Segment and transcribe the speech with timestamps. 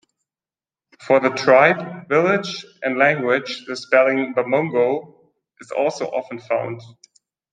[1.05, 6.81] For the tribe, village and language the spelling "Bamungo" is also often found.